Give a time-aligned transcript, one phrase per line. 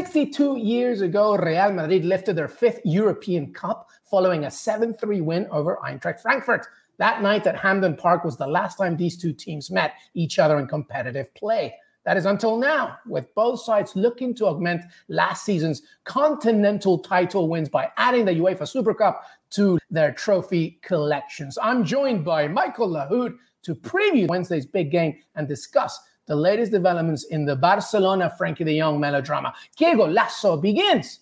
[0.00, 5.78] Sixty-two years ago, Real Madrid lifted their fifth European Cup following a 7-3 win over
[5.84, 6.66] Eintracht Frankfurt.
[6.96, 10.58] That night at Hampden Park was the last time these two teams met each other
[10.58, 11.74] in competitive play.
[12.06, 17.68] That is until now, with both sides looking to augment last season's continental title wins
[17.68, 21.58] by adding the UEFA Super Cup to their trophy collections.
[21.62, 27.24] I'm joined by Michael Lahoud to preview Wednesday's big game and discuss the latest developments
[27.24, 29.52] in the Barcelona Frankie de Jong melodrama.
[29.76, 31.18] Que Golazo begins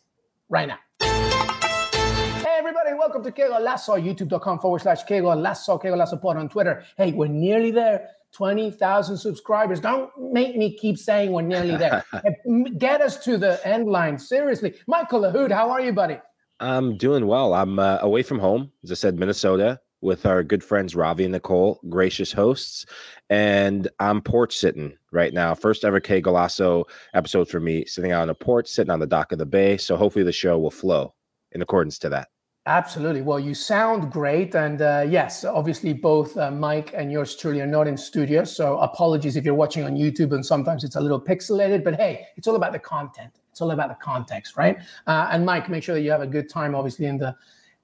[0.51, 0.77] right now.
[1.01, 6.51] Hey, everybody, welcome to Que Golazo, youtube.com forward slash Que Golazo, Que Golazo pod on
[6.51, 6.84] Twitter.
[6.98, 8.06] Hey, we're nearly there.
[8.34, 9.81] 20,000 subscribers.
[9.81, 12.05] Don't make me keep saying we're nearly there.
[12.77, 14.19] Get us to the end line.
[14.19, 14.75] Seriously.
[14.86, 16.19] Michael Lahoud, how are you, buddy?
[16.61, 17.55] I'm doing well.
[17.55, 21.33] I'm uh, away from home, as I said, Minnesota, with our good friends Ravi and
[21.33, 22.85] Nicole, gracious hosts.
[23.30, 25.55] And I'm porch sitting right now.
[25.55, 29.07] First ever Que Golazo episode for me, sitting out on a porch, sitting on the
[29.07, 29.77] dock of the bay.
[29.77, 31.14] So hopefully the show will flow
[31.52, 32.29] in accordance to that.
[32.67, 33.23] Absolutely.
[33.23, 34.55] Well, you sound great.
[34.55, 38.45] And uh, yes, obviously, both uh, Mike and yours truly are not in studio.
[38.45, 41.83] So apologies if you're watching on YouTube and sometimes it's a little pixelated.
[41.83, 44.77] But hey, it's all about the content, it's all about the context, right?
[45.07, 47.35] Uh, and Mike, make sure that you have a good time, obviously, in the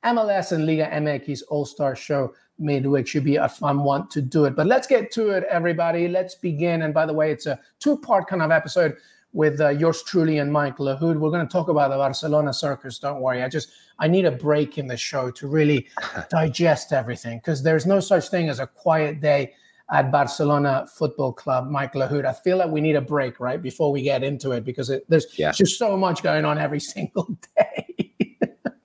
[0.04, 3.06] MLS and Liga MX All Star Show midweek.
[3.06, 4.54] Should be a fun one to do it.
[4.56, 6.08] But let's get to it, everybody.
[6.08, 6.82] Let's begin.
[6.82, 8.96] And by the way, it's a two part kind of episode
[9.32, 11.18] with uh, yours truly and Mike Lahoud.
[11.18, 12.98] We're going to talk about the Barcelona circus.
[13.00, 13.42] Don't worry.
[13.42, 15.88] I just I need a break in the show to really
[16.30, 19.52] digest everything because there's no such thing as a quiet day
[19.90, 21.68] at Barcelona Football Club.
[21.68, 22.24] Mike Lahoud.
[22.24, 25.04] I feel like we need a break right before we get into it because it,
[25.08, 25.52] there's Yeah.
[25.52, 27.86] just so much going on every single day.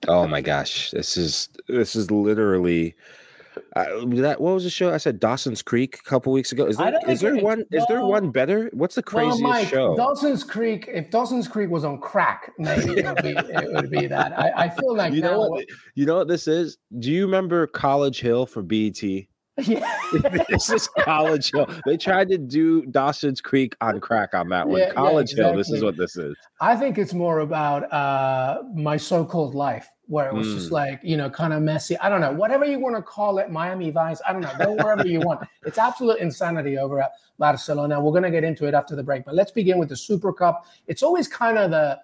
[0.08, 2.96] Oh my gosh, this is this is literally
[3.76, 4.40] uh, that.
[4.40, 4.92] What was the show?
[4.92, 6.66] I said Dawson's Creek a couple weeks ago.
[6.66, 7.64] Is I there is there one?
[7.70, 8.70] Is there one better?
[8.72, 9.96] What's the craziest well, Mike, show?
[9.96, 10.88] Dawson's Creek.
[10.92, 14.38] If Dawson's Creek was on crack, maybe it would be, it would be that.
[14.38, 15.66] I, I feel like you know now- what?
[15.94, 16.78] You know what this is?
[16.98, 19.02] Do you remember College Hill for BET?
[19.62, 19.96] Yeah.
[20.48, 21.66] this is College Hill.
[21.86, 24.80] They tried to do Dawson's Creek on crack on that one.
[24.80, 25.56] Yeah, yeah, College Hill.
[25.56, 26.34] This is what this is.
[26.60, 30.72] I think it's more about uh, my so-called life, where it was just Mm.
[30.72, 31.96] like you know, kind of messy.
[31.98, 34.20] I don't know, whatever you want to call it, Miami Vice.
[34.26, 35.40] I don't know, go wherever you want.
[35.68, 38.00] It's absolute insanity over at Barcelona.
[38.00, 40.66] We're gonna get into it after the break, but let's begin with the Super Cup.
[40.88, 42.00] It's always kind of the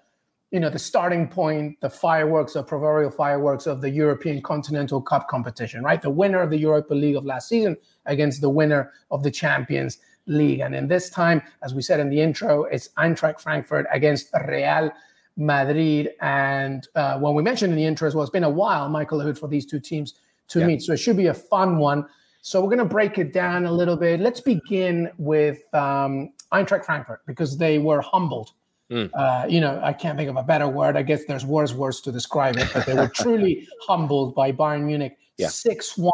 [0.52, 5.26] you know the starting point, the fireworks, the proverbial fireworks of the European Continental Cup
[5.28, 6.00] competition, right?
[6.00, 9.98] The winner of the Europa League of last season against the winner of the Champions
[10.28, 14.30] League, and in this time, as we said in the intro, it's Eintracht Frankfurt against
[14.46, 14.90] Real
[15.36, 16.10] Madrid.
[16.20, 19.18] And uh, when we mentioned in the intro as well, it's been a while, Michael
[19.18, 20.14] Lahoud, for these two teams
[20.48, 20.66] to Yeah.
[20.66, 22.06] meet, so it should be a fun one.
[22.42, 24.20] So we're going to break it down a little bit.
[24.20, 28.52] Let's begin with um, Eintracht Frankfurt because they were humbled
[28.88, 29.10] Mm.
[29.14, 30.96] uh, you know, I can't think of a better word.
[30.96, 34.84] I guess there's worse words to describe it, but they were truly humbled by Bayern
[34.84, 35.48] Munich Yeah.
[35.48, 36.12] 6 1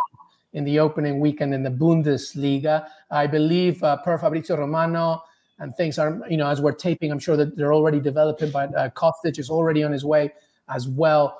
[0.54, 2.86] in the opening weekend in the Bundesliga.
[3.10, 5.22] I believe uh, per Fabrizio Romano
[5.62, 8.76] and things are, you know, as we're taping, I'm sure that they're already developing, but
[8.76, 10.32] uh, Kostic is already on his way
[10.68, 11.38] as well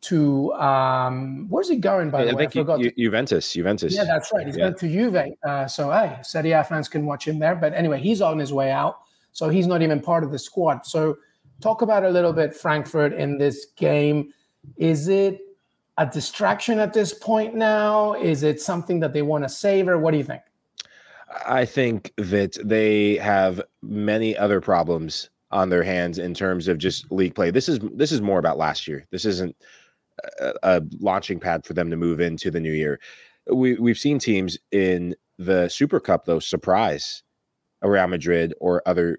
[0.00, 2.44] to, um, where's he going, by I the way?
[2.44, 2.80] I Ju- forgot.
[2.80, 3.52] Ju- Juventus.
[3.52, 3.94] Juventus.
[3.94, 4.46] Yeah, that's right.
[4.46, 4.70] He's Yeah.
[4.70, 5.34] going to Juve.
[5.46, 7.54] Uh, so, hey, Serie A fans can watch him there.
[7.54, 8.96] But anyway, he's on his way out.
[9.32, 10.86] So he's not even part of the squad.
[10.86, 11.18] So
[11.60, 14.32] talk about a little bit Frankfurt in this game.
[14.78, 15.40] Is it
[15.98, 18.14] a distraction at this point now?
[18.14, 19.98] Is it something that they want to savor?
[19.98, 20.42] What do you think?
[21.46, 27.10] I think that they have many other problems on their hands in terms of just
[27.10, 27.50] league play.
[27.50, 29.06] This is this is more about last year.
[29.10, 29.56] This isn't
[30.40, 33.00] a, a launching pad for them to move into the new year.
[33.50, 37.22] We we've seen teams in the Super Cup though surprise
[37.82, 39.18] Real Madrid or other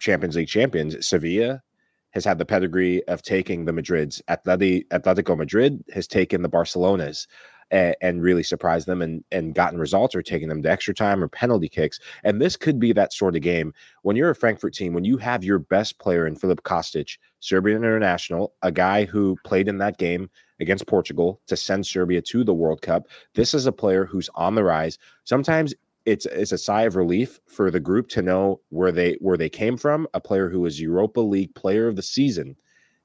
[0.00, 1.06] Champions League champions.
[1.06, 1.62] Sevilla
[2.10, 4.20] has had the pedigree of taking the Madrids.
[4.28, 7.26] Atleti, Atletico Madrid has taken the Barcelonas
[7.70, 11.22] and, and, really surprised them and, and gotten results or taking them to extra time
[11.22, 12.00] or penalty kicks.
[12.24, 13.72] And this could be that sort of game.
[14.02, 17.78] When you're a Frankfurt team, when you have your best player in Filip Kostic, Serbian
[17.78, 20.28] international, a guy who played in that game
[20.60, 24.54] against Portugal to send Serbia to the World Cup, this is a player who's on
[24.54, 24.98] the rise.
[25.24, 25.74] Sometimes
[26.06, 29.48] it's it's a sigh of relief for the group to know where they where they
[29.48, 30.06] came from.
[30.14, 32.56] A player who was Europa League Player of the Season,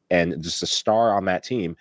[0.09, 1.75] and just a star on that team.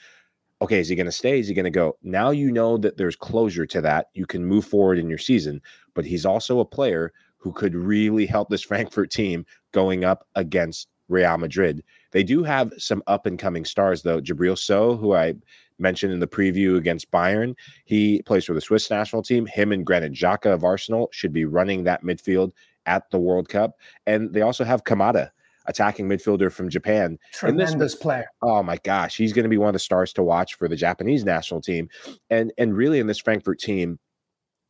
[0.62, 1.40] Okay, is he going to stay?
[1.40, 1.96] Is he going to go?
[2.02, 4.06] Now you know that there's closure to that.
[4.14, 5.60] You can move forward in your season.
[5.94, 10.88] But he's also a player who could really help this Frankfurt team going up against
[11.08, 11.84] Real Madrid.
[12.12, 14.20] They do have some up and coming stars though.
[14.20, 15.34] Djibril Sow, who I
[15.78, 17.54] mentioned in the preview against Bayern.
[17.84, 19.46] He plays for the Swiss national team.
[19.46, 22.52] Him and Granit Xhaka of Arsenal should be running that midfield
[22.86, 23.78] at the World Cup.
[24.06, 25.30] And they also have Kamada,
[25.66, 27.18] attacking midfielder from Japan.
[27.32, 28.26] Tremendous this, player.
[28.42, 30.76] Oh my gosh, he's going to be one of the stars to watch for the
[30.76, 31.88] Japanese national team.
[32.30, 33.98] And and really in this Frankfurt team,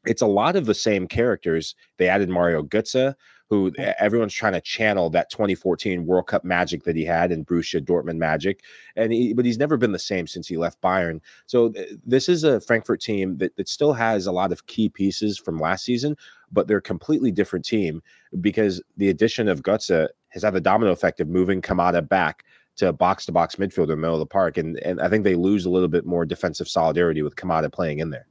[0.07, 1.75] it's a lot of the same characters.
[1.99, 3.15] They added Mario Götze,
[3.51, 7.81] who everyone's trying to channel that 2014 World Cup magic that he had in Borussia
[7.81, 8.63] Dortmund magic,
[8.97, 11.21] and he, but he's never been the same since he left Bayern.
[11.47, 14.89] So th- this is a Frankfurt team that, that still has a lot of key
[14.89, 16.17] pieces from last season,
[16.53, 18.03] but they're a completely different team
[18.41, 22.45] because the addition of Götze has had the domino effect of moving Kamada back
[22.77, 25.25] to box to box midfielder, in the middle of the park, and and I think
[25.25, 28.27] they lose a little bit more defensive solidarity with Kamada playing in there.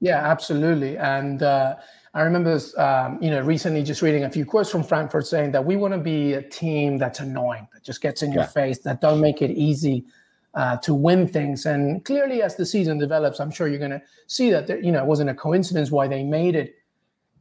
[0.00, 1.42] Yeah, absolutely, and.
[1.42, 1.76] Uh,
[2.14, 5.62] I remember, um, you know, recently just reading a few quotes from Frankfurt saying that
[5.62, 8.48] we want to be a team that's annoying, that just gets in your yeah.
[8.48, 10.06] face, that don't make it easy
[10.54, 11.66] uh, to win things.
[11.66, 14.90] And clearly, as the season develops, I'm sure you're going to see that there, you
[14.90, 16.76] know it wasn't a coincidence why they made it,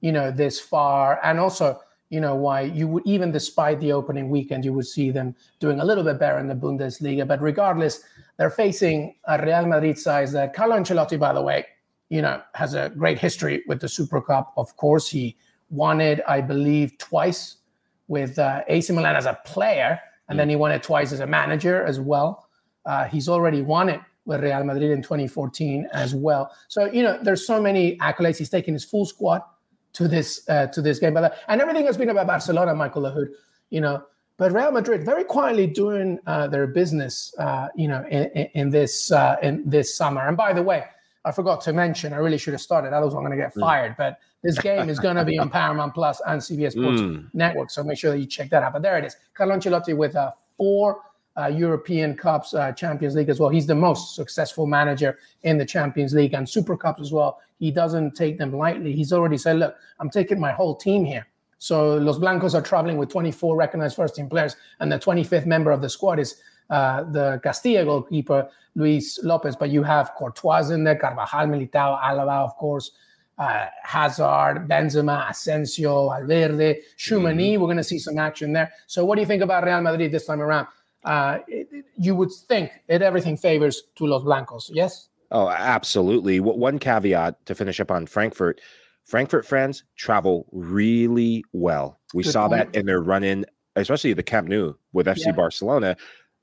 [0.02, 1.80] you know, this far, and also
[2.10, 5.80] you know why you would even despite the opening weekend you would see them doing
[5.80, 7.28] a little bit better in the Bundesliga.
[7.28, 8.04] But regardless,
[8.38, 11.66] they're facing a Real Madrid size that Carlo Ancelotti, by the way
[12.10, 14.54] you know, has a great history with the Super Cup.
[14.58, 15.36] Of course, he
[15.70, 17.58] won it, I believe, twice
[18.08, 20.00] with uh, AC Milan as a player,
[20.30, 20.40] and mm.
[20.40, 22.48] then he won it twice as a manager as well.
[22.86, 26.52] Uh, he's already won it with Real Madrid in 2014 as well.
[26.68, 28.38] So you know, there's so many accolades.
[28.38, 29.42] He's taken his full squad
[29.96, 33.30] to this uh, to this game, but and everything has been about Barcelona, Michael Lahoud.
[33.70, 34.04] You know,
[34.38, 37.34] but Real Madrid very quietly doing uh, their business.
[37.40, 40.28] Uh, you know, in, in this uh, in this summer.
[40.28, 40.84] And by the way
[41.24, 42.94] I forgot to mention, I really should have started.
[42.94, 43.62] Otherwise, I'm going to get hmm.
[43.62, 43.94] fired.
[43.94, 43.98] Mm.
[43.98, 47.28] But this game is going to be on Paramount Plus and CBS Sports mm.
[47.34, 47.72] Network.
[47.72, 48.74] So make sure that you check that out.
[48.74, 49.16] But there it is.
[49.34, 51.02] Carlo Ancelotti with a four
[51.38, 53.50] uh, European Cups, uh, Champions League as well.
[53.50, 57.42] He's the most successful manager in the Champions League and Super Cups as well.
[57.60, 58.94] He doesn't take them lightly.
[58.94, 61.28] He's already said, look, I'm taking my whole team here.
[61.58, 65.72] So Los Blancos are traveling with 24 recognized first team players, and the 25th member
[65.72, 70.84] of the squad is uh, the Castilla goalkeeper, Luis Lopez, but you have Courtois in
[70.84, 72.92] there, Carvajal, Militao, Alaba, of course,
[73.38, 77.54] uh, Hazard, Benzema, Asensio, Valverde, Tchouameni.
[77.54, 77.62] Mm-hmm.
[77.62, 78.72] We're going to see some action there.
[78.88, 80.68] So, what do you think about Real Madrid this time around?
[81.06, 85.10] Uh, it, it, you would think that everything favors to Los Blancos, yes?
[85.32, 86.40] Oh, absolutely.
[86.40, 88.60] One caveat to finish up on Frankfurt.
[89.06, 92.00] Frankfurt friends travel really well.
[92.14, 92.72] We Good saw point.
[92.72, 93.46] that in their run in,
[93.76, 95.32] especially the Camp Nou with FC yeah.
[95.34, 95.96] Barcelona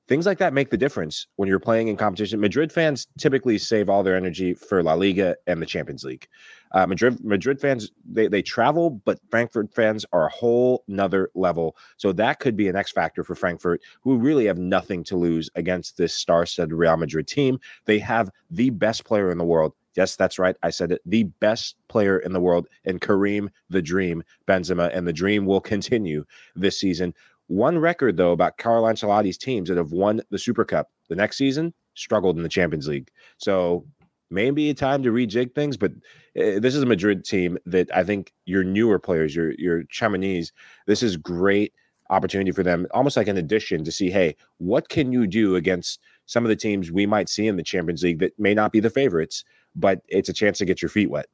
[0.09, 2.41] things like that make the difference when you're playing in competition.
[2.41, 6.27] Madrid fans typically save all their energy for La Liga and the Champions League.
[6.73, 11.77] Uh, Madrid Madrid fans they they travel, but Frankfurt fans are a whole nother level.
[11.99, 15.51] So that could be an X factor for Frankfurt, who really have nothing to lose
[15.55, 17.59] against this star-studded Real Madrid team.
[17.85, 19.75] They have the best player in the world.
[19.95, 20.57] Yes, that's right.
[20.63, 21.03] I said it.
[21.05, 25.61] The best player in the world, and Karim the Dream Benzema, and the dream will
[25.61, 26.25] continue
[26.57, 27.13] this season.
[27.53, 31.37] One record, though, about Carlo Ancelotti's teams that have won the Super Cup the next
[31.37, 33.11] season struggled in the Champions League.
[33.37, 33.85] So
[34.31, 35.93] maybe a time to rejig things, but
[36.35, 40.51] uh, this is a Madrid team that I think your newer players, your your Tchouameni,
[40.87, 41.75] this is great
[42.09, 46.01] opportunity for them, almost like an addition to see, hey, what can you do against
[46.25, 48.81] some of the teams we might see in the Champions League that may not be
[48.81, 49.45] the favorites,
[49.77, 51.27] but it's a chance to get your feet wet.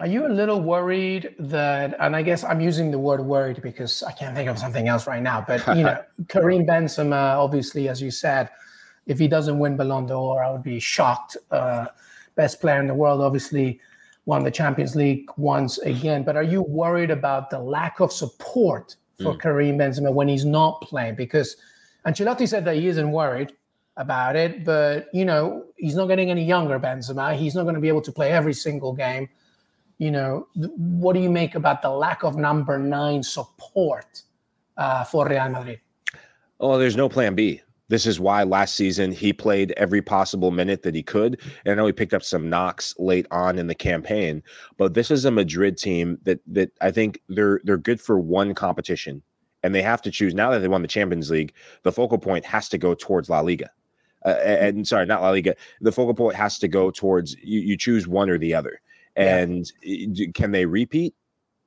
[0.00, 4.04] Are you a little worried that, and I guess I'm using the word worried because
[4.04, 8.00] I can't think of something else right now, but you know, Karim Benzema, obviously, as
[8.00, 8.48] you said,
[9.06, 11.36] if he doesn't win Ballon d'Or, I would be shocked.
[11.50, 11.86] Uh,
[12.36, 13.80] best player in the world, obviously
[14.24, 16.22] won the Champions League once again.
[16.22, 19.40] But are you worried about the lack of support for mm.
[19.40, 21.16] Karim Benzema when he's not playing?
[21.16, 21.56] Because
[22.06, 23.52] Ancelotti said that he isn't worried
[23.96, 26.78] about it, but you know he's not getting any younger.
[26.78, 29.28] Benzema, he's not going to be able to play every single game.
[29.98, 34.22] You know, what do you make about the lack of number nine support
[34.76, 35.80] uh, for Real Madrid?
[36.60, 37.60] Oh, there's no plan B.
[37.88, 41.40] This is why last season he played every possible minute that he could.
[41.64, 44.42] And I know he picked up some knocks late on in the campaign,
[44.76, 48.54] but this is a Madrid team that that I think they're they're good for one
[48.54, 49.22] competition.
[49.64, 51.52] And they have to choose now that they won the Champions League,
[51.82, 53.70] the focal point has to go towards La Liga.
[54.24, 55.56] Uh, and sorry, not La Liga.
[55.80, 58.80] The focal point has to go towards you, you choose one or the other.
[59.18, 60.26] And yeah.
[60.34, 61.14] can they repeat?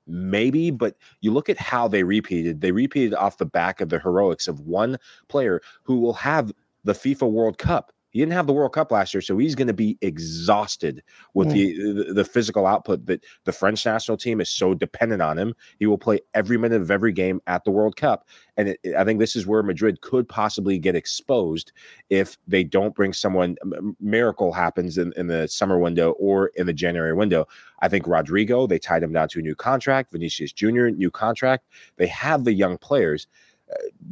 [0.08, 2.62] maybe, but you look at how they repeated.
[2.62, 4.98] They repeated off the back of the heroics of one
[5.30, 6.52] player who will have
[6.84, 9.68] the FIFA World Cup he didn't have the World Cup last year, so he's going
[9.68, 11.02] to be exhausted
[11.34, 11.54] with mm.
[11.54, 15.56] the, the, the physical output that the French national team is so dependent on him.
[15.80, 18.28] He will play every minute of every game at the World Cup,
[18.58, 21.72] and it, I think this is where Madrid could possibly get exposed
[22.10, 23.56] if they don't bring someone.
[24.00, 27.48] Miracle happens in, in the summer window or in the January window.
[27.82, 30.12] I think Rodrygo they tied him down to a new contract.
[30.12, 31.66] Vinicius Junior new contract.
[31.98, 33.28] They have the young players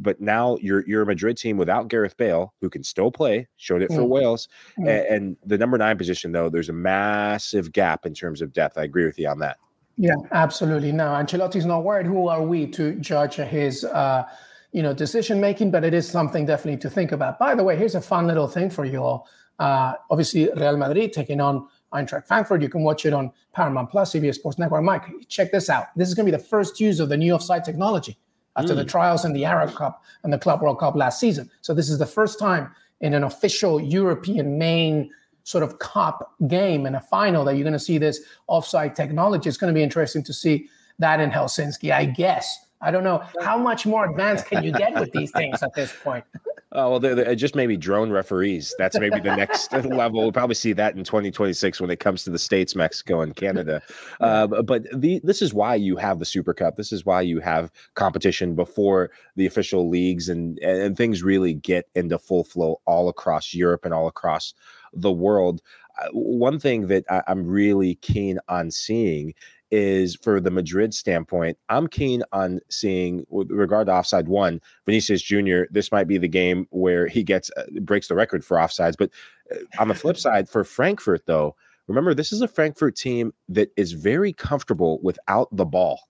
[0.00, 3.48] but now you're you're a Madrid team without Gareth Bale, who can still play.
[3.56, 4.08] Showed it for mm.
[4.08, 4.48] Wales,
[4.78, 4.88] mm.
[4.88, 8.78] And, and, the number nine position though, there's a massive gap in terms of depth.
[8.78, 9.58] I agree with you on that.
[9.96, 10.92] Yeah, absolutely.
[10.92, 12.06] No, Ancelotti's not worried.
[12.06, 14.24] Who are we to judge his, uh,
[14.72, 15.70] you know, decision making?
[15.70, 17.38] But it is something definitely to think about.
[17.38, 19.28] By the way, here's a fun little thing for you all.
[19.58, 22.62] Uh, obviously, Real Madrid taking on Eintracht Frankfurt.
[22.62, 24.82] You can watch it on Paramount Plus, CBS Sports Network.
[24.82, 25.88] Mike, check this out.
[25.96, 28.16] This is going to be the first use of the new offside technology
[28.56, 28.76] after mm.
[28.76, 31.50] the trials in the Arab Cup and the Club World Cup last season.
[31.60, 35.10] So this is the first time in an official European main
[35.44, 39.48] sort of cup game in a final that you're going to see this offside technology.
[39.48, 42.66] It's going to be interesting to see that in Helsinki, I guess.
[42.80, 45.92] I don't know how much more advanced can you get with these things at this
[46.02, 46.24] point.
[46.72, 48.72] Oh well, they're, they're just maybe drone referees.
[48.78, 50.22] That's maybe the next level.
[50.22, 53.82] We'll probably see that in 2026 when it comes to the states, Mexico, and Canada.
[54.20, 56.76] Uh, but the, this is why you have the Super Cup.
[56.76, 61.88] This is why you have competition before the official leagues, and and things really get
[61.96, 64.54] into full flow all across Europe and all across
[64.92, 65.62] the world.
[66.00, 69.34] Uh, one thing that I, I'm really keen on seeing
[69.70, 75.22] is for the Madrid standpoint, I'm keen on seeing, with regard to offside one, Vinicius
[75.22, 75.62] Jr.
[75.70, 78.96] This might be the game where he gets uh, breaks the record for offsides.
[78.98, 79.10] But
[79.52, 81.54] uh, on the flip side, for Frankfurt, though,
[81.86, 86.00] remember this is a Frankfurt team that is very comfortable without the ball.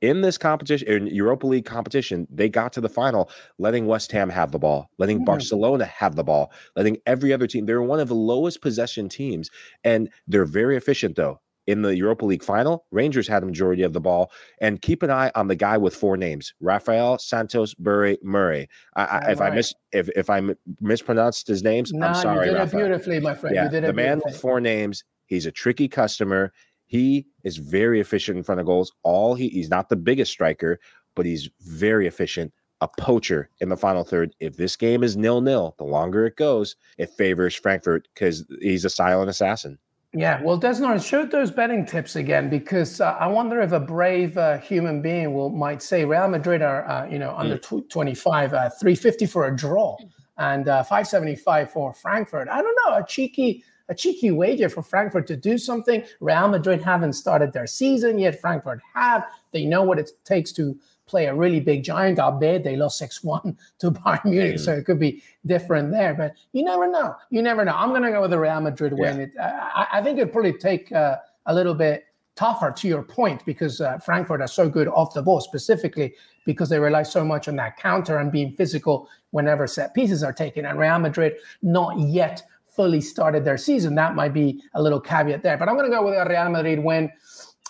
[0.00, 4.30] In this competition, in Europa League competition, they got to the final, letting West Ham
[4.30, 5.26] have the ball, letting.
[5.26, 7.66] Barcelona have the ball, letting every other team.
[7.66, 9.50] They're one of the lowest possession teams,
[9.84, 11.38] and they're very efficient though
[11.70, 14.32] in the Europa League final, Rangers had a majority of the ball.
[14.60, 18.68] And keep an eye on the guy with four names: Rafael Santos Borré Maury.
[18.96, 20.42] I, I, if I miss if if I
[20.80, 22.46] mispronounced his names, I'm sorry.
[22.46, 22.80] You did Rafael.
[22.80, 23.54] it beautifully, my friend.
[23.54, 25.04] Yeah, the man with four names.
[25.26, 26.52] He's a tricky customer.
[26.86, 28.92] He is very efficient in front of goals.
[29.04, 30.80] All he he's not the biggest striker,
[31.14, 32.52] but he's very efficient.
[32.82, 34.34] A poacher in the final third.
[34.40, 38.86] If this game is nil nil, the longer it goes, it favors Frankfurt because he's
[38.86, 39.78] a silent assassin.
[40.12, 44.36] Yeah, well, Desnor, show those betting tips again because uh, I wonder if a brave
[44.36, 47.88] uh, human being will might say Real Madrid are, uh, you know, under mm.
[47.88, 49.96] 25, uh, 350 for a draw
[50.36, 52.48] and uh, 575 for Frankfurt.
[52.48, 56.04] I don't know, a cheeky a cheeky wager for Frankfurt to do something.
[56.20, 58.40] Real Madrid haven't started their season yet.
[58.40, 59.26] Frankfurt have.
[59.50, 60.78] They know what it takes to
[61.10, 62.18] play a really big giant.
[62.18, 64.60] Albeit they lost 6 1 to Bayern Munich, mm.
[64.60, 66.14] so it could be different there.
[66.14, 67.14] But you never know.
[67.30, 67.74] You never know.
[67.74, 69.18] I'm going to go with the Real Madrid win.
[69.18, 69.24] Yeah.
[69.24, 72.04] It, I, I, think it'd probably take uh, a little bit
[72.36, 76.14] tougher to your point because uh, Frankfurt are so good off the ball, specifically
[76.46, 80.32] because they rely so much on that counter and being physical whenever set pieces are
[80.32, 80.64] taken.
[80.64, 83.94] And Real Madrid not yet fully started their season.
[83.94, 85.58] That might be a little caveat there.
[85.58, 87.10] But I'm going to go with a Real Madrid win.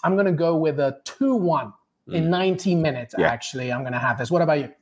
[0.04, 1.72] I'm going to go with a 2 1
[2.12, 2.28] in mm.
[2.28, 3.28] 90 minutes, yeah.
[3.28, 3.72] actually.
[3.72, 4.30] I'm going to have this.
[4.30, 4.72] What about you?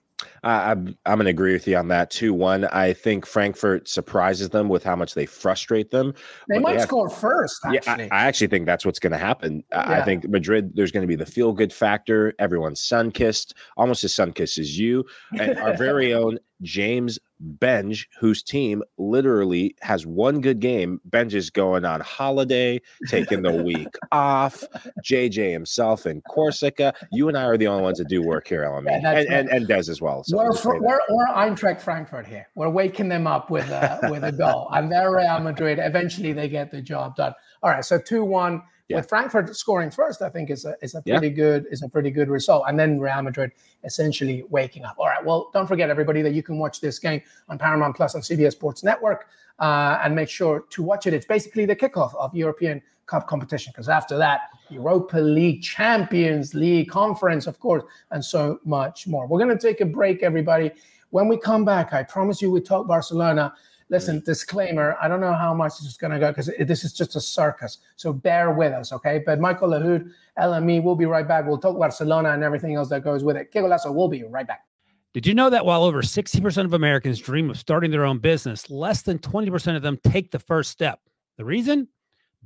[0.44, 2.34] Uh, I'm I'm going to agree with you on that too.
[2.34, 6.14] One, I think Frankfurt surprises them with how much they frustrate them.
[6.48, 7.64] They might they have, score first.
[7.64, 8.04] Actually.
[8.04, 9.64] Yeah, I, I, actually think that's what's going to happen.
[9.70, 9.90] Yeah.
[9.90, 10.72] I think Madrid.
[10.74, 12.34] There's going to be the feel good factor.
[12.38, 15.04] Everyone's sun kissed, almost as sun kissed as you.
[15.38, 17.18] And our very own James
[17.58, 21.00] Benge, whose team literally has one good game.
[21.08, 24.64] Benge is going on holiday, taking the week off.
[25.04, 26.92] JJ himself in Corsica.
[27.12, 29.48] You and I are the only ones that do work here, LME, yeah, and, and,
[29.50, 30.24] and Des as well.
[30.28, 32.46] So we're, for, we're, we're Eintracht Frankfurt here.
[32.54, 35.78] We're waking them up with a, with a goal, and they're Real Madrid.
[35.80, 37.32] Eventually, they get the job done.
[37.62, 38.96] All right, so two one yeah.
[38.96, 40.20] with Frankfurt scoring first.
[40.20, 41.32] I think is a is a pretty yeah.
[41.32, 43.52] good is a pretty good result, and then Real Madrid
[43.84, 44.96] essentially waking up.
[44.98, 48.14] All right, well, don't forget everybody that you can watch this game on Paramount Plus
[48.14, 49.28] on CBS Sports Network,
[49.60, 51.14] uh, and make sure to watch it.
[51.14, 56.90] It's basically the kickoff of European Cup competition because after that, Europa League, Champions League,
[56.90, 59.26] Conference, of course, and so much more.
[59.26, 60.70] We're going to take a break, everybody.
[61.10, 63.54] When we come back, I promise you we talk Barcelona.
[63.88, 66.92] Listen, disclaimer, I don't know how much this is going to go because this is
[66.92, 67.78] just a circus.
[67.96, 69.22] So bear with us, okay?
[69.24, 71.46] But Michael Lahoud, LME, we'll be right back.
[71.46, 73.50] We'll talk Barcelona and everything else that goes with it.
[73.50, 74.66] Que Golazo, we'll be right back.
[75.14, 78.68] Did you know that while over 60% of Americans dream of starting their own business,
[78.68, 81.00] less than 20% of them take the first step?
[81.38, 81.88] The reason?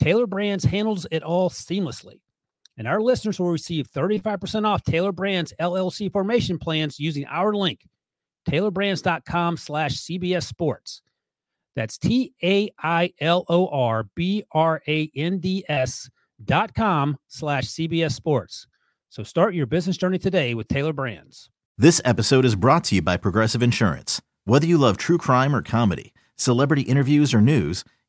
[0.00, 2.20] Tailor Brands handles it all seamlessly.
[2.76, 7.86] And our listeners will receive 35% off Tailor Brands LLC formation plans using our link,
[8.48, 11.02] tailorbrands.com slash CBS Sports.
[11.76, 16.08] That's T A I L O R B R A N D S
[16.42, 18.66] dot com slash CBS Sports.
[19.10, 21.50] So start your business journey today with Tailor Brands.
[21.76, 24.20] This episode is brought to you by Progressive Insurance.
[24.44, 27.84] Whether you love true crime or comedy, celebrity interviews or news,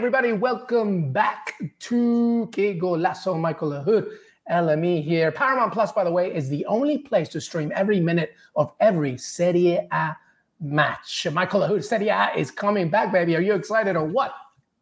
[0.00, 3.38] Everybody, welcome back to Que Golazo.
[3.38, 4.10] Michael Lahoud,
[4.50, 5.30] LME here.
[5.30, 9.18] Paramount Plus, by the way, is the only place to stream every minute of every
[9.18, 10.16] Serie A
[10.58, 11.26] match.
[11.30, 13.36] Michael Lahoud, Serie A is coming back, baby.
[13.36, 14.32] Are you excited or what?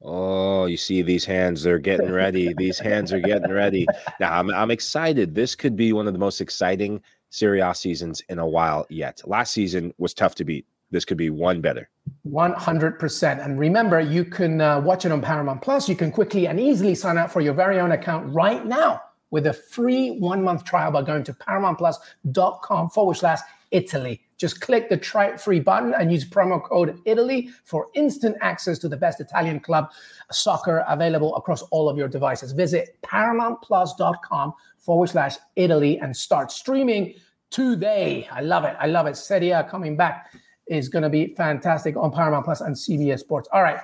[0.02, 2.54] Oh, you see these hands, they're getting ready.
[2.57, 3.88] these hands are getting ready.
[4.20, 5.35] Now, I'm, I'm excited.
[5.35, 9.20] This could be one of the most exciting Serie A seasons in a while yet.
[9.26, 11.88] Last season was tough to beat this could be one better.
[12.31, 13.45] 100%.
[13.45, 15.88] And remember, you can uh, watch it on Paramount Plus.
[15.88, 19.47] You can quickly and easily sign up for your very own account right now with
[19.47, 24.21] a free one month trial by going to paramountplus.com forward slash Italy.
[24.38, 28.79] Just click the try it free button and use promo code Italy for instant access
[28.79, 29.91] to the best Italian club
[30.31, 32.53] soccer available across all of your devices.
[32.53, 37.14] Visit paramountplus.com forward slash Italy and start streaming
[37.51, 38.29] today.
[38.31, 38.77] I love it.
[38.79, 39.17] I love it.
[39.17, 40.33] Serie coming back
[40.68, 43.48] is going to be fantastic on Paramount Plus and CBS Sports.
[43.52, 43.81] All right,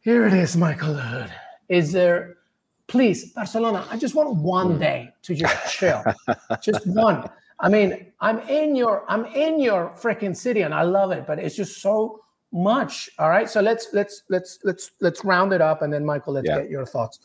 [0.00, 1.32] here it is, Michael Hood.
[1.68, 2.36] Is there,
[2.86, 3.86] please, Barcelona?
[3.90, 4.78] I just want one hmm.
[4.78, 6.02] day to just chill,
[6.62, 7.28] just one.
[7.58, 11.38] I mean, I'm in your, I'm in your freaking city, and I love it, but
[11.38, 12.22] it's just so
[12.52, 13.10] much.
[13.18, 16.48] All right, so let's let's let's let's let's round it up, and then Michael, let's
[16.48, 16.60] yeah.
[16.60, 17.20] get your thoughts.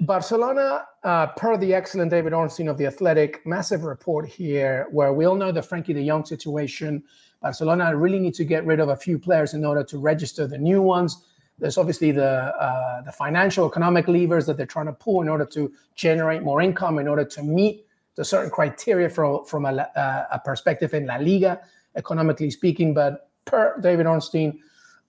[0.00, 5.24] Barcelona, uh, per the excellent David Ornstein of the Athletic, massive report here where we
[5.24, 7.02] all know the Frankie de Jong situation.
[7.40, 10.58] Barcelona really need to get rid of a few players in order to register the
[10.58, 11.24] new ones.
[11.58, 15.44] There's obviously the uh, the financial economic levers that they're trying to pull in order
[15.46, 20.26] to generate more income, in order to meet the certain criteria from from a, uh,
[20.32, 21.60] a perspective in La Liga,
[21.94, 22.94] economically speaking.
[22.94, 24.60] But per David Ornstein,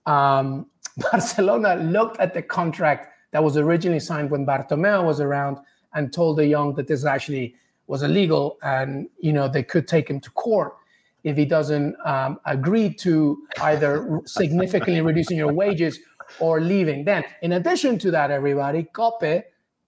[0.06, 0.66] um,
[1.10, 5.58] Barcelona looked at the contract that was originally signed when Bartomeu was around
[5.92, 7.56] and told De Jong that this actually
[7.88, 10.76] was illegal and you know they could take him to court
[11.24, 15.98] if he doesn't um, agree to either significantly reducing your wages
[16.38, 17.04] or leaving.
[17.04, 19.42] Then, in addition to that, everybody, Cope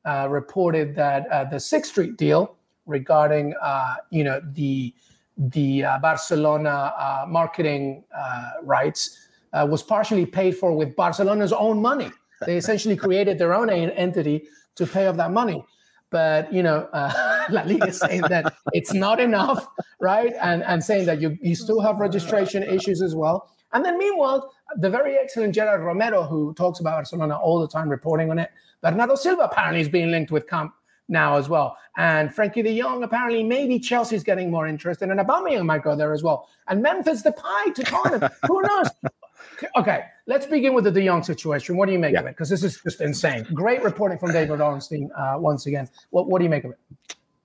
[0.05, 4.93] uh, reported that uh, the Sixth Street deal regarding, uh, you know, the
[5.39, 12.11] the uh, Barcelona uh, marketing uh, rights was partially paid for with Barcelona's own money.
[12.44, 15.64] They essentially created their own entity to pay off that money
[16.11, 19.66] but you know, uh, La Liga is saying that it's not enough,
[20.01, 20.33] right?
[20.40, 23.51] And and saying that you you still have registration issues as well.
[23.72, 27.88] And then meanwhile, the very excellent Gerard Romero, who talks about Barcelona all the time,
[27.88, 28.51] reporting on it.
[28.83, 30.72] Bernardo Silva apparently is being linked with Camp
[31.09, 31.77] Nou as well.
[31.96, 36.12] And Frankie de Jong, apparently, maybe Chelsea's getting more interested, and Aubameyang might go there
[36.12, 36.49] as well.
[36.68, 38.31] And Memphis Depay to Tottenham.
[38.46, 38.88] Who knows?
[39.77, 41.77] Okay, let's begin with the De Jong situation.
[41.77, 42.21] What do you make Yeah.
[42.21, 42.31] of it?
[42.31, 43.47] Because this is just insane.
[43.55, 45.88] Great reporting from David Ornstein uh, once again.
[46.11, 46.79] What What do you make of it?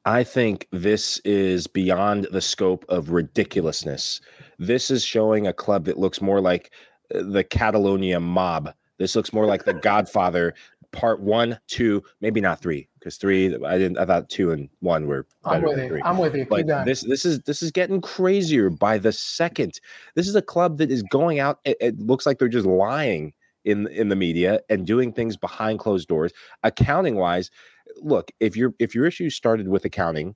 [0.06, 4.20] I think this is beyond the scope of ridiculousness.
[4.58, 6.72] This is showing a club that looks more like
[7.14, 8.74] uh, the Catalonia mob.
[8.98, 10.54] This looks more like the Godfather
[10.92, 13.98] part one, two, maybe not three, because three I didn't.
[13.98, 16.02] I thought two and one were I'm better with than you.
[16.06, 16.46] I'm with you.
[16.46, 19.80] But this this is this is getting crazier by the second.
[20.16, 21.60] This is a club that is going out.
[21.66, 23.34] It, it looks like they're just lying
[23.66, 26.32] in in the media and doing things behind closed doors.
[26.64, 27.50] Accounting wise,
[27.98, 30.36] look if your if your issue started with accounting,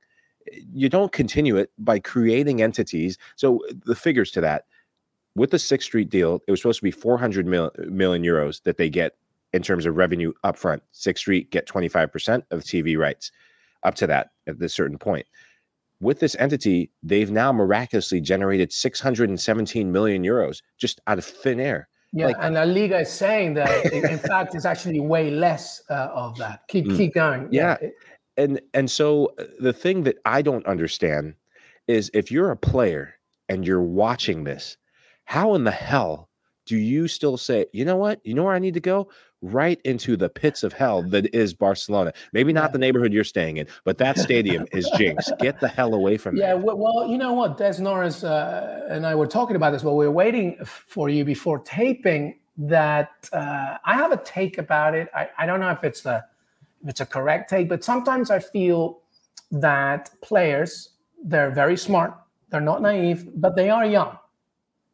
[0.52, 3.18] you don't continue it by creating entities.
[3.36, 4.66] So the figures to that.
[5.36, 8.78] With the Sixth Street deal, it was supposed to be 400 mil, million euros that
[8.78, 9.18] they get
[9.56, 10.82] in terms of revenue upfront.
[10.92, 13.32] Sixth Street get 25% of TV rights
[13.84, 15.26] up to that at this certain point.
[16.02, 21.88] With this entity, they've now miraculously generated 617 million euros just out of thin air.
[22.12, 26.10] yeah, like- and La Liga is saying that in fact it's actually way less uh,
[26.14, 26.68] of that.
[26.68, 26.98] Keep Mm.
[26.98, 27.48] keep going.
[27.52, 27.78] Yeah.
[27.82, 27.94] it-
[28.38, 29.08] And and so
[29.40, 31.36] uh, the thing that I don't understand
[31.88, 33.16] is if you're a player
[33.48, 34.78] and you're watching this,
[35.24, 36.28] how in the hell
[36.66, 38.20] do you still say, you know what?
[38.28, 39.08] You know where I need to go?
[39.46, 42.14] Right into the pits of hell that is Barcelona.
[42.34, 42.72] Maybe not Yeah.
[42.72, 45.32] the neighborhood you're staying in, but that stadium is jinx.
[45.40, 46.40] Get the hell away from it.
[46.40, 47.58] Yeah, well, well, you know what?
[47.58, 51.24] Des Norris uh, and I were talking about this while we were waiting for you
[51.24, 52.40] before taping.
[52.58, 55.10] That uh, I have a take about it.
[55.14, 56.24] I, I don't know if it's the
[56.82, 59.02] if it's a correct take, but sometimes I feel
[59.52, 60.92] that players
[61.24, 62.14] they're very smart.
[62.50, 64.18] They're not naive, but they are young.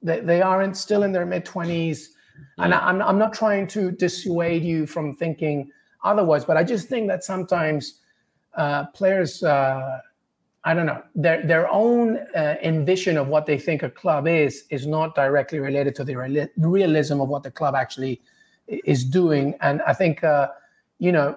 [0.02, 2.16] They, they aren't still in their mid twenties,
[2.58, 5.72] and I, I'm I'm not trying to dissuade you from thinking
[6.04, 8.00] otherwise, but I just think that sometimes
[8.56, 9.44] uh, players.
[9.44, 10.00] Uh,
[10.64, 14.66] I don't know their their own uh, envision of what they think a club is
[14.70, 18.22] is not directly related to the reali- realism of what the club actually
[18.68, 20.50] is doing, and I think uh,
[21.00, 21.36] you know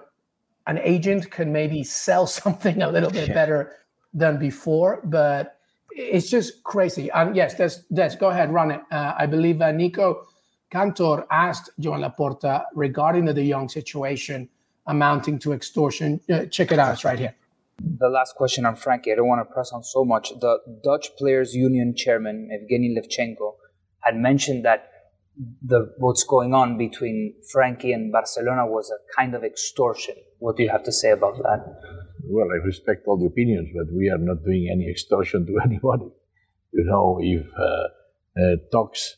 [0.66, 3.34] an agent can maybe sell something a little bit Yeah.
[3.34, 3.72] better
[4.12, 5.58] than before, but
[5.90, 7.10] it's just crazy.
[7.12, 8.82] And yes, Des, Des go ahead, run it.
[8.90, 10.26] Uh, I believe uh, Nico
[10.74, 14.48] Cantor asked Joan Laporta regarding the De Jong situation
[14.88, 16.20] amounting to extortion.
[16.28, 17.34] Uh, check it out, it's right here.
[17.78, 20.30] The last question on Frankie, I don't want to press on so much.
[20.40, 23.54] The Dutch Players Union chairman, Evgeny Levchenko,
[24.00, 24.90] had mentioned that
[25.62, 30.16] the what's going on between Frankie and Barcelona was a kind of extortion.
[30.38, 31.60] What do you have to say about that?
[32.26, 36.10] well, I respect all the opinions, but we are not doing any extortion to anybody.
[36.72, 37.62] You know, if uh,
[38.40, 39.16] uh, talks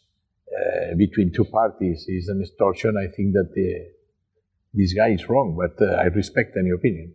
[0.57, 3.71] uh, between two parties is an extortion, I think that the,
[4.75, 7.15] this guy is wrong, but uh, I respect any opinion.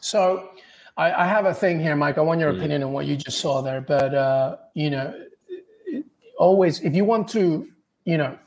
[0.00, 0.50] So
[0.96, 2.18] I, I have a thing here, Mike.
[2.18, 2.58] I want your Mm.
[2.58, 3.80] opinion on what you just saw there.
[3.80, 5.14] But uh, you know,
[6.38, 7.68] always if you want to,
[8.04, 8.38] you know,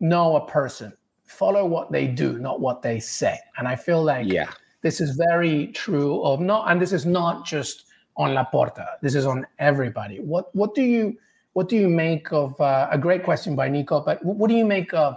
[0.00, 0.92] know a person,
[1.24, 3.38] follow what they do, not what they say.
[3.56, 4.50] And I feel like Yeah.
[4.82, 7.84] this is very true of not, and this is not just
[8.16, 8.86] on Laporta.
[9.02, 10.18] This is on everybody.
[10.20, 11.16] What what do you
[11.52, 14.00] what do you make of uh, a great question by Nico?
[14.00, 15.16] But what do you make of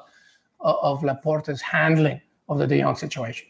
[0.60, 3.48] of Laporta's handling of the De Jong situation?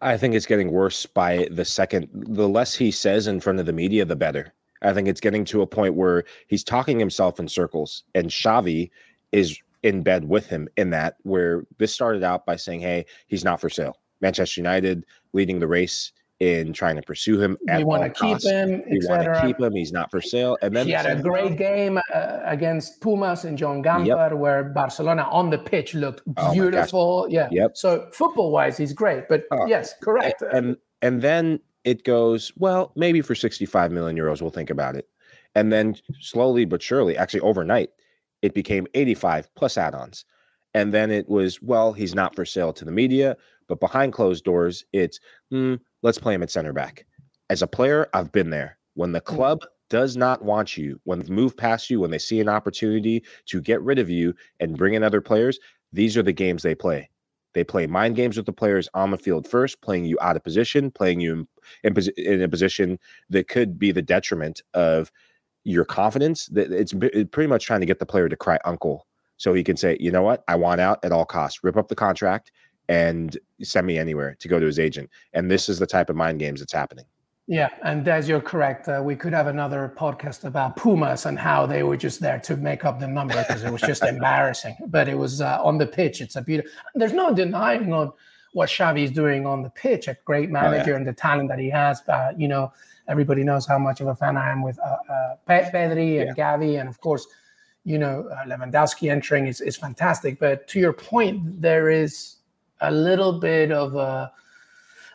[0.00, 2.08] I think it's getting worse by the second.
[2.12, 4.52] The less he says in front of the media, the better.
[4.82, 8.90] I think it's getting to a point where he's talking himself in circles, and Xavi
[9.30, 11.16] is in bed with him in that.
[11.22, 15.66] Where this started out by saying, "Hey, he's not for sale." Manchester United leading the
[15.66, 17.56] race in trying to pursue him.
[17.76, 19.72] We want to keep him, We want to keep him.
[19.74, 20.58] He's not for sale.
[20.60, 25.22] And then He had a great game uh, against Pumas and Joan Gamper, where Barcelona
[25.30, 27.28] on the pitch looked Oh beautiful.
[27.30, 27.48] yeah.
[27.52, 27.76] Yep.
[27.76, 29.28] So football wise, he's great.
[29.28, 30.42] But Oh, yes, correct.
[30.52, 35.08] And and then it goes well maybe for 65 million euros we'll think about it
[35.56, 37.90] and then slowly but surely actually overnight
[38.40, 40.24] it became 85 plus add-ons
[40.74, 43.36] and then it was well he's not for sale to the media
[43.68, 45.20] but behind closed doors it's
[45.50, 47.06] hmm, let's play him at center back.
[47.50, 48.78] As a player i've been there.
[48.94, 52.40] When the club does not want you when they move past you when they see
[52.40, 55.58] an opportunity to get rid of you and bring in other players
[55.92, 57.10] these are the games they play.
[57.54, 60.44] They play mind games with the players on the field first, playing you out of
[60.44, 61.48] position, playing you in,
[61.84, 62.98] in, posi- in a position
[63.28, 65.12] that could be the detriment of
[65.64, 66.46] your confidence.
[66.46, 69.76] That it's pretty much trying to get the player to cry uncle, so he can
[69.76, 71.62] say, you know what, I want out at all costs.
[71.62, 72.52] Rip up the contract
[72.92, 75.08] and send me anywhere to go to his agent.
[75.32, 77.06] And this is the type of mind games that's happening.
[77.46, 78.86] Yeah, and as you're correct.
[78.86, 82.56] Uh, we could have another podcast about Pumas and how they were just there to
[82.56, 84.76] make up the number because it was just embarrassing.
[84.86, 86.20] But it was uh, on the pitch.
[86.20, 86.70] It's a beautiful.
[86.94, 88.12] There's no denying on
[88.52, 90.06] what Xavi is doing on the pitch.
[90.06, 92.02] A great manager and the talent that he has.
[92.06, 92.72] But you know,
[93.08, 96.78] everybody knows how much of a fan I am with uh, uh, Pedri and Gavi,
[96.78, 97.26] and of course,
[97.84, 100.38] you know, uh, Lewandowski entering is, is fantastic.
[100.38, 102.36] But to your point, there is
[102.82, 104.30] a little bit of a,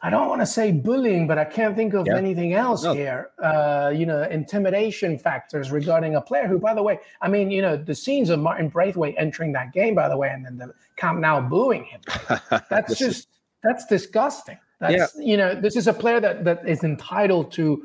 [0.02, 2.18] I don't want to say bullying, but I can't think of yeah.
[2.18, 2.94] anything else no.
[2.94, 3.32] here.
[3.42, 7.62] Uh, you know, intimidation factors regarding a player who, by the way, I mean, you
[7.62, 10.74] know, the scenes of Martin Braithwaite entering that game, by the way, and then the
[10.96, 12.02] Camp Nou booing him.
[12.70, 13.28] That's just is...
[13.64, 14.58] that's disgusting.
[14.80, 15.24] That's yeah.
[15.24, 17.84] you know, this is a player that that is entitled to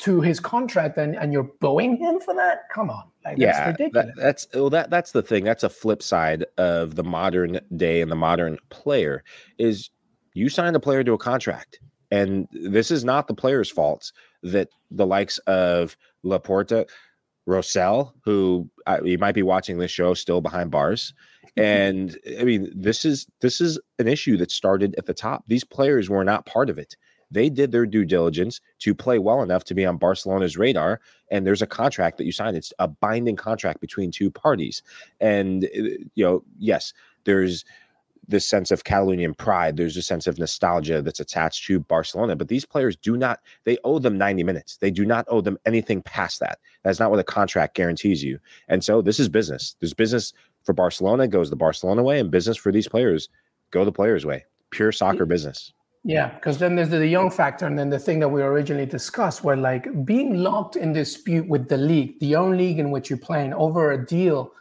[0.00, 2.68] to his contract, and and you're booing him for that.
[2.72, 3.04] Come on.
[3.24, 5.44] Like, yeah, that's, that, that's well, that that's the thing.
[5.44, 9.22] That's a flip side of the modern day and the modern player
[9.58, 9.90] is
[10.32, 14.68] you signed a player to a contract, and this is not the player's fault that
[14.90, 16.88] the likes of Laporta,
[17.46, 21.12] Rosell, who uh, you might be watching this show still behind bars,
[21.58, 25.44] and I mean this is this is an issue that started at the top.
[25.46, 26.96] These players were not part of it.
[27.30, 31.00] They did their due diligence to play well enough to be on Barcelona's radar.
[31.30, 32.56] And there's a contract that you signed.
[32.56, 34.82] It's a binding contract between two parties.
[35.20, 35.68] And, uh,
[36.14, 36.92] you know, yes,
[37.24, 37.64] there's
[38.28, 39.76] this sense of Catalonian pride.
[39.76, 42.36] There's a sense of nostalgia that's attached to Barcelona.
[42.36, 44.76] But these players do not, they owe them 90 minutes.
[44.76, 46.58] They do not owe them anything past that.
[46.82, 48.38] That's not what a contract guarantees you.
[48.68, 49.76] And so this is business.
[49.80, 50.32] There's business
[50.64, 53.28] for Barcelona goes the Barcelona way, and business for these players
[53.70, 54.44] go the players' way.
[54.70, 55.72] Pure soccer business.
[56.02, 59.44] Yeah, because then there's the Jong factor, and then the thing that we originally discussed,
[59.44, 63.18] where like being locked in dispute with the league, the own league in which you're
[63.18, 64.52] playing, over a deal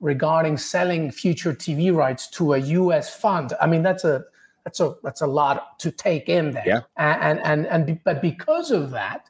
[0.00, 3.14] regarding selling future TV rights to a U.S.
[3.14, 3.52] fund.
[3.60, 4.24] I mean, that's a
[4.64, 6.64] that's a that's a lot to take in there.
[6.66, 6.80] Yeah.
[6.96, 9.28] And and and, and but because of that,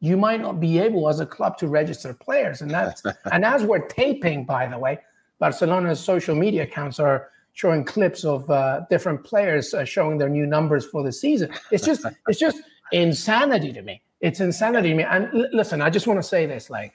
[0.00, 3.02] you might not be able as a club to register players, and that's
[3.32, 4.98] and as we're taping, by the way,
[5.38, 10.46] Barcelona's social media accounts are showing clips of uh, different players uh, showing their new
[10.46, 11.50] numbers for the season.
[11.70, 12.60] It's just it's just
[12.92, 14.02] insanity to me.
[14.20, 15.04] It's insanity to me.
[15.04, 16.92] And l- listen, I just want to say this: like,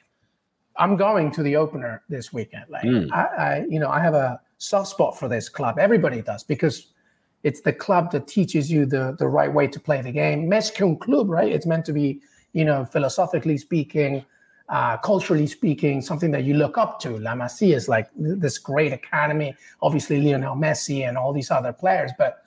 [0.77, 2.65] I'm going to the opener this weekend.
[2.69, 3.11] Like, mm.
[3.11, 5.77] I, I, you know, I have a soft spot for this club.
[5.79, 6.87] Everybody does because
[7.43, 10.49] it's the club that teaches you the the right way to play the game.
[10.49, 11.51] Més que un club, right?
[11.51, 12.21] It's meant to be,
[12.53, 14.25] you know, philosophically speaking
[14.69, 17.17] uh, culturally speaking, something that you look up to.
[17.19, 22.11] La Masia is like this great academy, obviously Lionel Messi and all these other players.
[22.17, 22.43] But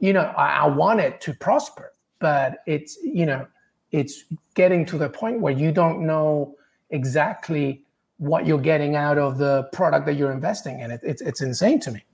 [0.00, 3.46] you know, I, I want it to prosper, but it's you know,
[3.90, 6.56] it's getting to the point where you don't know
[6.90, 7.82] exactly
[8.18, 10.92] what you're getting out of the product that you're investing in.
[10.92, 12.04] It, it's it's insane to me.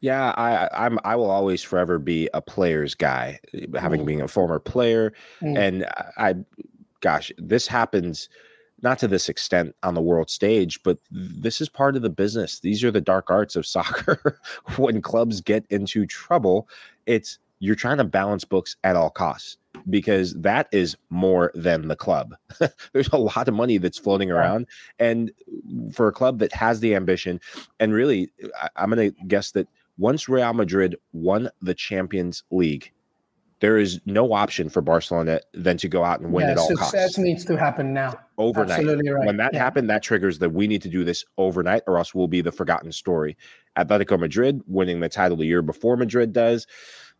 [0.00, 3.38] Yeah, I I'm I will always forever be a player's guy,
[3.78, 4.06] having mm.
[4.06, 5.56] been a former player, mm.
[5.56, 6.34] and I,
[7.00, 8.28] gosh, this happens
[8.82, 12.60] not to this extent on the world stage, but this is part of the business.
[12.60, 14.38] These are the dark arts of soccer.
[14.76, 16.68] when clubs get into trouble,
[17.06, 19.56] it's you're trying to balance books at all costs
[19.90, 22.34] because that is more than the club.
[22.92, 24.66] There's a lot of money that's floating around.
[24.98, 25.32] And
[25.92, 27.40] for a club that has the ambition,
[27.80, 29.66] and really, I, am going to guess that
[29.98, 32.92] once Real Madrid won the Champions League,
[33.60, 36.68] there is no option for Barcelona than to go out and win yeah, at all
[36.68, 36.92] success costs.
[36.92, 38.18] Success needs to happen now.
[38.38, 38.78] Overnight.
[38.78, 39.26] Absolutely right.
[39.26, 39.58] When that yeah.
[39.58, 42.52] happened, that triggers that we need to do this overnight, or else we'll be the
[42.52, 43.36] forgotten story.
[43.76, 46.66] Atletico Madrid winning the title the year before Madrid does.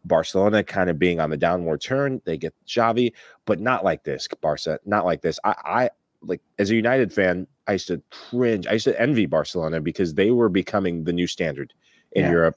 [0.05, 2.23] Barcelona kind of being on the downward turn.
[2.25, 3.13] They get Xavi,
[3.47, 4.79] but not like this, Barca.
[4.87, 5.41] Not like this.
[5.45, 5.91] I, I
[6.23, 8.67] like as a United fan, I used to cringe.
[8.67, 11.75] I used to envy Barcelona because they were becoming the new standard
[12.13, 12.31] in yeah.
[12.31, 12.57] Europe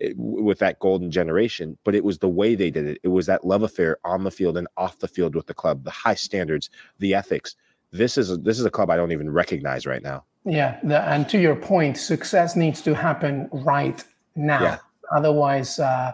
[0.00, 2.98] eh, with that golden generation, but it was the way they did it.
[3.02, 5.84] It was that love affair on the field and off the field with the club,
[5.84, 7.56] the high standards, the ethics.
[7.92, 10.24] This is a, this is a club I don't even recognize right now.
[10.44, 14.02] Yeah, the, and to your point, success needs to happen right
[14.34, 14.62] now.
[14.62, 14.78] Yeah.
[15.12, 16.12] Otherwise, uh,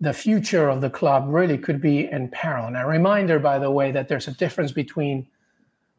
[0.00, 2.66] the future of the club really could be in peril.
[2.66, 5.26] And a reminder, by the way, that there's a difference between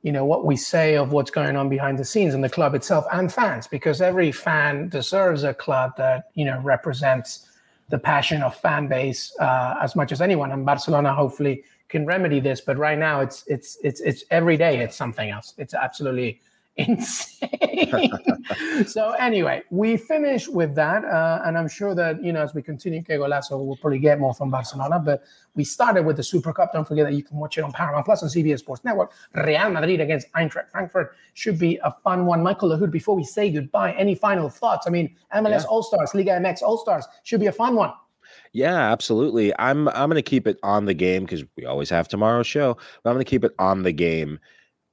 [0.02, 2.74] you know what we say of what's going on behind the scenes in the club
[2.74, 7.50] itself and fans because every fan deserves a club that you know represents
[7.90, 12.40] the passion of fan base uh, as much as anyone and barcelona hopefully can remedy
[12.40, 16.40] this but right now it's it's it's it's every day it's something else it's absolutely
[16.88, 18.12] insane.
[18.88, 22.62] so anyway, we finish with that, uh, and I'm sure that you know as we
[22.62, 24.98] continue Que Golazo, we'll probably get more from Barcelona.
[24.98, 25.24] But
[25.56, 26.72] we started with the Super Cup.
[26.72, 29.12] Don't forget that you can watch it on Paramount Plus and CBS Sports Network.
[29.36, 32.42] Real Madrid against Eintracht Frankfurt should be a fun one.
[32.42, 34.88] Michael Lahoud, before we say goodbye, any final thoughts?
[34.88, 35.70] I mean, MLS yeah.
[35.70, 37.92] All Stars, Liga MX All Stars should be a fun one.
[38.52, 39.54] Yeah, absolutely.
[39.60, 42.76] I'm I'm going to keep it on the game because we always have tomorrow's show.
[43.04, 44.40] But I'm going to keep it on the game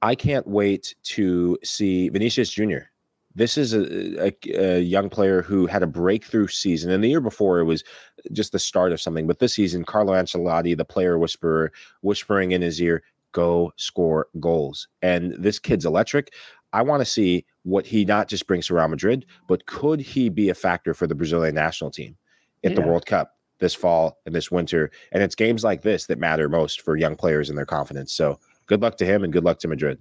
[0.01, 2.89] I can't wait to see Vinicius Jr.
[3.35, 6.91] This is a, a, a, young player who had a breakthrough season.
[6.91, 7.83] And the year before, it was
[8.31, 9.27] just the start of something.
[9.27, 14.87] But this season, Carlo Ancelotti, the player whisperer, whispering in his ear, go score goals.
[15.01, 16.33] And this kid's electric.
[16.73, 20.29] I want to see what he not just brings to Real Madrid, but could he
[20.29, 22.17] be a factor for the Brazilian national team
[22.63, 22.81] at yeah.
[22.81, 24.91] the World Cup this fall and this winter?
[25.11, 28.13] And it's games like this that matter most for young players and their confidence.
[28.13, 29.99] So good luck to him and good luck to Madrid.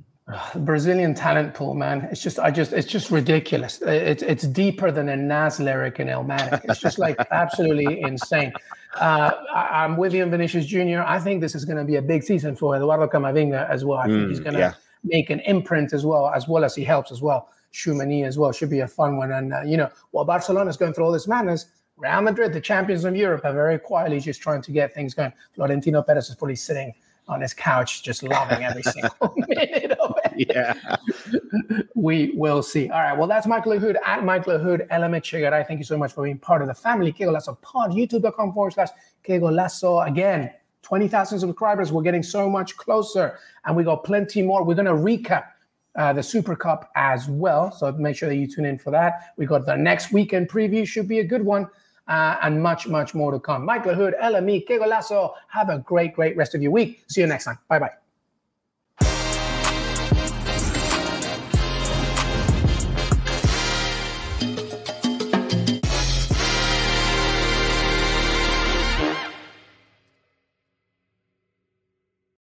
[0.57, 2.09] Brazilian talent pool, man.
[2.11, 3.81] It's just, I just, it's just ridiculous.
[3.83, 6.62] It's it's deeper than a Nas lyric in Illmatic.
[6.64, 8.53] It's just like absolutely insane.
[9.01, 11.03] Uh, I, am with you Vinicius Jr.
[11.07, 13.99] I think this is going to be a big season for Eduardo Camavinga as well.
[13.99, 14.75] I think mm, he's going to yeah.
[15.05, 17.49] make an imprint as well, as well as he helps as well.
[17.73, 19.31] Tchouaméni as well should be a fun one.
[19.31, 21.66] And uh, you know, while Barcelona is going through all this madness,
[21.98, 25.32] Real Madrid, the champions of Europe, are very quietly just trying to get things going.
[25.54, 26.92] Florentino Perez is probably sitting
[27.26, 30.48] on his couch, just loving every single minute of it.
[30.54, 30.96] Yeah.
[31.94, 32.90] we will see.
[32.90, 33.16] All right.
[33.16, 34.87] Well, that's Michael Hood at Michael Hood.
[34.90, 35.66] LMEchegaray.
[35.66, 37.12] Thank you so much for being part of the family.
[37.12, 38.90] Que Golazo Pod, youtube.com forward slash
[39.22, 40.06] Que Golazo.
[40.06, 41.92] Again, 20,000 subscribers.
[41.92, 44.62] We're getting so much closer, and we got plenty more.
[44.62, 45.46] We're going to recap
[45.96, 47.72] uh, the Super Cup as well.
[47.72, 49.32] So make sure that you tune in for that.
[49.38, 51.68] We got the next weekend preview, should be a good one
[52.09, 53.64] uh, and much, much more to come.
[53.64, 55.35] Michael Hood, LME, Que Golazo.
[55.49, 57.05] Have a great, great rest of your week.
[57.09, 57.59] See you next time.
[57.69, 58.06] Bye bye.